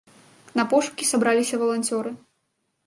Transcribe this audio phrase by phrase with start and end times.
[0.59, 2.17] На пошукі сабраліся валанцёры.